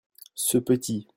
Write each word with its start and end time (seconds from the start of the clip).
Ce 0.33 0.57
petit. 0.57 1.07